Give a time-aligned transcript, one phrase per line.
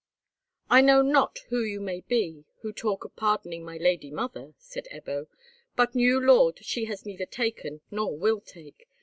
[0.67, 4.87] "I know not who you may be who talk of pardoning my lady mother," said
[4.91, 5.27] Ebbo,
[5.75, 8.87] "but new lord she has neither taken nor will take.